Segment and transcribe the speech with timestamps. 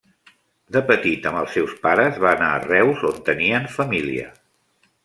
[0.77, 4.35] De petit amb els seus pares, va anar a Reus on tenien família.